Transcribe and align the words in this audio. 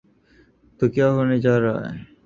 تو 0.79 0.83
کیا 0.89 1.07
ہونے 1.11 1.37
جا 1.39 1.59
رہا 1.59 1.79
ہے؟ 1.89 1.97